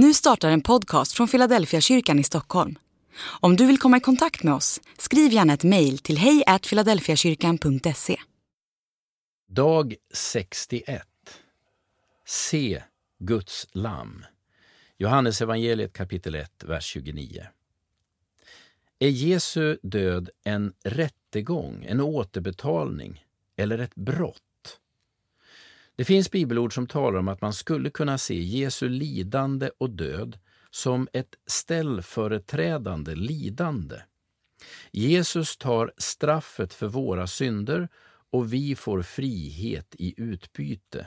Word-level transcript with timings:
Nu 0.00 0.14
startar 0.14 0.50
en 0.50 0.60
podcast 0.60 1.12
från 1.12 1.28
Philadelphia 1.28 1.80
kyrkan 1.80 2.18
i 2.18 2.24
Stockholm. 2.24 2.78
Om 3.40 3.56
du 3.56 3.66
vill 3.66 3.78
komma 3.78 3.96
i 3.96 4.00
kontakt 4.00 4.42
med 4.42 4.54
oss, 4.54 4.80
skriv 4.98 5.32
gärna 5.32 5.52
ett 5.54 5.64
mejl 5.64 5.98
till 5.98 6.18
hejfiladelfiakyrkan.se. 6.18 8.16
Dag 9.48 9.94
61. 10.14 11.02
Se 12.26 12.82
Guds 13.18 13.66
lamm. 13.72 14.24
Johannes 14.98 15.42
evangeliet 15.42 15.92
kapitel 15.92 16.34
1, 16.34 16.64
vers 16.64 16.84
29. 16.84 17.46
Är 18.98 19.08
Jesu 19.08 19.78
död 19.82 20.30
en 20.44 20.72
rättegång, 20.84 21.84
en 21.88 22.00
återbetalning 22.00 23.24
eller 23.56 23.78
ett 23.78 23.94
brott? 23.94 24.42
Det 25.98 26.04
finns 26.04 26.30
bibelord 26.30 26.74
som 26.74 26.86
talar 26.86 27.18
om 27.18 27.28
att 27.28 27.40
man 27.40 27.52
skulle 27.52 27.90
kunna 27.90 28.18
se 28.18 28.34
Jesu 28.34 28.88
lidande 28.88 29.70
och 29.78 29.90
död 29.90 30.38
som 30.70 31.08
ett 31.12 31.34
ställföreträdande 31.46 33.14
lidande. 33.14 33.96
Jesus 34.92 35.56
tar 35.56 35.92
straffet 35.96 36.74
för 36.74 36.86
våra 36.86 37.26
synder 37.26 37.88
och 38.30 38.52
vi 38.52 38.76
får 38.76 39.02
frihet 39.02 39.94
i 39.98 40.14
utbyte. 40.16 41.06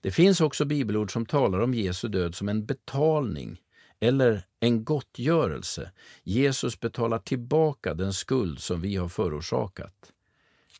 Det 0.00 0.10
finns 0.10 0.40
också 0.40 0.64
bibelord 0.64 1.12
som 1.12 1.26
talar 1.26 1.58
om 1.58 1.74
Jesu 1.74 2.08
död 2.08 2.34
som 2.34 2.48
en 2.48 2.66
betalning 2.66 3.60
eller 4.00 4.42
en 4.60 4.84
gottgörelse. 4.84 5.90
Jesus 6.22 6.80
betalar 6.80 7.18
tillbaka 7.18 7.94
den 7.94 8.12
skuld 8.12 8.60
som 8.60 8.80
vi 8.80 8.96
har 8.96 9.08
förorsakat. 9.08 10.12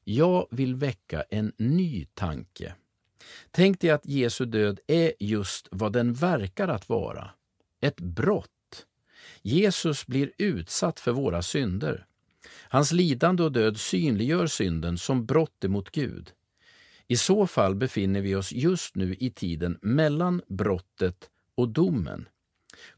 Jag 0.05 0.47
vill 0.51 0.75
väcka 0.75 1.23
en 1.31 1.53
ny 1.57 2.05
tanke. 2.15 2.75
Tänk 3.51 3.81
dig 3.81 3.91
att 3.91 4.07
Jesu 4.07 4.45
död 4.45 4.81
är 4.87 5.13
just 5.21 5.69
vad 5.71 5.93
den 5.93 6.13
verkar 6.13 6.69
att 6.69 6.89
vara. 6.89 7.31
Ett 7.81 8.01
brott. 8.01 8.87
Jesus 9.43 10.07
blir 10.07 10.33
utsatt 10.39 11.01
för 11.01 11.13
våra 11.13 11.43
synder. 11.43 12.07
Hans 12.69 12.93
lidande 12.93 13.43
och 13.43 13.53
död 13.53 13.81
synliggör 13.81 14.47
synden 14.47 14.99
som 14.99 15.27
brott 15.27 15.65
emot 15.65 15.91
Gud. 15.91 16.33
I 17.09 17.17
så 17.17 17.47
fall 17.47 17.75
befinner 17.75 18.21
vi 18.21 18.35
oss 18.35 18.53
just 18.53 18.97
nu 18.97 19.17
i 19.21 19.31
tiden 19.31 19.79
mellan 19.83 20.43
brottet 20.49 21.31
och 21.55 21.69
domen. 21.69 22.29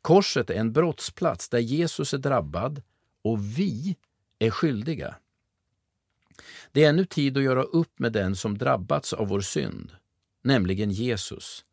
Korset 0.02 0.50
är 0.50 0.54
en 0.54 0.72
brottsplats 0.72 1.48
där 1.48 1.58
Jesus 1.58 2.14
är 2.14 2.18
drabbad 2.18 2.82
och 3.22 3.58
vi 3.58 3.96
är 4.38 4.50
skyldiga. 4.50 5.16
Det 6.72 6.84
är 6.84 6.88
ännu 6.88 7.04
tid 7.04 7.36
att 7.36 7.42
göra 7.42 7.62
upp 7.62 7.98
med 7.98 8.12
den 8.12 8.36
som 8.36 8.58
drabbats 8.58 9.12
av 9.12 9.28
vår 9.28 9.40
synd 9.40 9.92
nämligen 10.42 10.90
Jesus. 10.90 11.64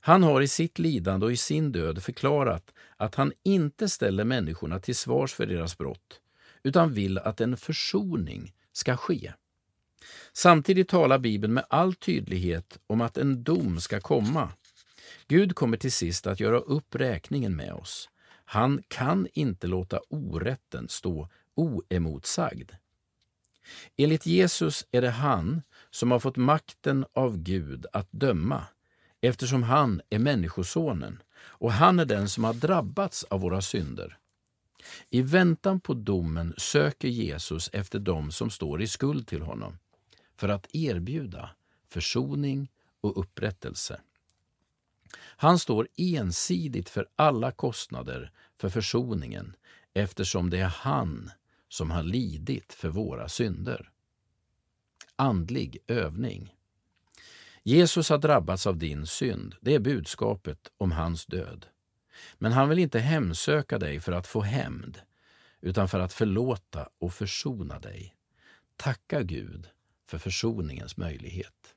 Han 0.00 0.22
har 0.22 0.40
i 0.40 0.48
sitt 0.48 0.78
lidande 0.78 1.26
och 1.26 1.32
i 1.32 1.36
sin 1.36 1.72
död 1.72 2.02
förklarat 2.02 2.72
att 2.96 3.14
han 3.14 3.32
inte 3.42 3.88
ställer 3.88 4.24
människorna 4.24 4.80
till 4.80 4.96
svars 4.96 5.32
för 5.34 5.46
deras 5.46 5.78
brott, 5.78 6.20
utan 6.62 6.92
vill 6.92 7.18
att 7.18 7.40
en 7.40 7.56
försoning 7.56 8.52
ska 8.72 8.96
ske. 8.96 9.32
Samtidigt 10.32 10.88
talar 10.88 11.18
Bibeln 11.18 11.54
med 11.54 11.64
all 11.70 11.94
tydlighet 11.94 12.78
om 12.86 13.00
att 13.00 13.16
en 13.16 13.44
dom 13.44 13.80
ska 13.80 14.00
komma. 14.00 14.52
Gud 15.28 15.54
kommer 15.54 15.76
till 15.76 15.92
sist 15.92 16.26
att 16.26 16.40
göra 16.40 16.58
upp 16.58 16.94
räkningen 16.94 17.56
med 17.56 17.72
oss. 17.72 18.08
Han 18.44 18.82
kan 18.88 19.28
inte 19.32 19.66
låta 19.66 20.00
orätten 20.08 20.88
stå 20.88 21.28
oemotsagd. 21.54 22.70
Enligt 23.96 24.26
Jesus 24.26 24.86
är 24.90 25.02
det 25.02 25.10
han 25.10 25.62
som 25.92 26.10
har 26.10 26.18
fått 26.18 26.36
makten 26.36 27.04
av 27.12 27.38
Gud 27.38 27.86
att 27.92 28.08
döma, 28.10 28.64
eftersom 29.20 29.62
han 29.62 30.00
är 30.10 30.18
Människosonen 30.18 31.22
och 31.38 31.72
han 31.72 31.98
är 31.98 32.04
den 32.04 32.28
som 32.28 32.44
har 32.44 32.54
drabbats 32.54 33.24
av 33.24 33.40
våra 33.40 33.60
synder. 33.60 34.18
I 35.10 35.22
väntan 35.22 35.80
på 35.80 35.94
domen 35.94 36.54
söker 36.56 37.08
Jesus 37.08 37.70
efter 37.72 37.98
dem 37.98 38.32
som 38.32 38.50
står 38.50 38.82
i 38.82 38.86
skuld 38.86 39.26
till 39.26 39.42
honom 39.42 39.78
för 40.36 40.48
att 40.48 40.74
erbjuda 40.74 41.50
försoning 41.88 42.70
och 43.00 43.20
upprättelse. 43.20 44.00
Han 45.18 45.58
står 45.58 45.88
ensidigt 45.96 46.88
för 46.88 47.08
alla 47.16 47.52
kostnader 47.52 48.32
för 48.60 48.68
försoningen 48.68 49.56
eftersom 49.94 50.50
det 50.50 50.58
är 50.58 50.72
han 50.76 51.30
som 51.68 51.90
har 51.90 52.02
lidit 52.02 52.72
för 52.72 52.88
våra 52.88 53.28
synder. 53.28 53.90
Andlig 55.16 55.78
övning. 55.86 56.54
Jesus 57.62 58.08
har 58.08 58.18
drabbats 58.18 58.66
av 58.66 58.76
din 58.76 59.06
synd. 59.06 59.54
Det 59.60 59.74
är 59.74 59.78
budskapet 59.78 60.70
om 60.78 60.92
hans 60.92 61.26
död. 61.26 61.66
Men 62.38 62.52
han 62.52 62.68
vill 62.68 62.78
inte 62.78 62.98
hemsöka 62.98 63.78
dig 63.78 64.00
för 64.00 64.12
att 64.12 64.26
få 64.26 64.40
hämnd, 64.40 65.00
utan 65.60 65.88
för 65.88 66.00
att 66.00 66.12
förlåta 66.12 66.88
och 66.98 67.14
försona 67.14 67.78
dig. 67.78 68.14
Tacka 68.76 69.22
Gud 69.22 69.68
för 70.06 70.18
försoningens 70.18 70.96
möjlighet. 70.96 71.74